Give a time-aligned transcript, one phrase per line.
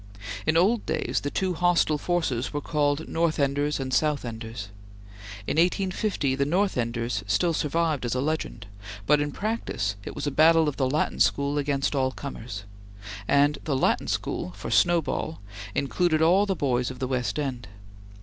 [0.47, 4.69] In old days the two hostile forces were called North Enders and South Enders.
[5.45, 8.65] In 1850 the North Enders still survived as a legend,
[9.05, 12.63] but in practice it was a battle of the Latin School against all comers,
[13.27, 15.37] and the Latin School, for snowball,
[15.75, 17.67] included all the boys of the West End.